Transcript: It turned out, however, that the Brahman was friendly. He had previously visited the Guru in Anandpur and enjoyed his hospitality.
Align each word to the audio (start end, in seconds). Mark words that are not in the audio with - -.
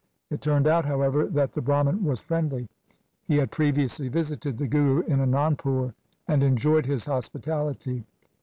It 0.31 0.41
turned 0.41 0.65
out, 0.65 0.83
however, 0.85 1.27
that 1.27 1.51
the 1.51 1.61
Brahman 1.61 2.03
was 2.03 2.19
friendly. 2.21 2.67
He 3.27 3.35
had 3.37 3.51
previously 3.51 4.07
visited 4.07 4.57
the 4.57 4.65
Guru 4.65 5.01
in 5.03 5.19
Anandpur 5.19 5.93
and 6.27 6.41
enjoyed 6.41 6.87
his 6.87 7.05
hospitality. 7.05 8.03